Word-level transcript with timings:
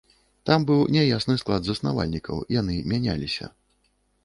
Там 0.49 0.63
быў 0.69 0.79
няясны 0.95 1.35
склад 1.43 1.61
заснавальнікаў, 1.69 2.41
яны 2.59 2.81
мяняліся. 2.95 3.45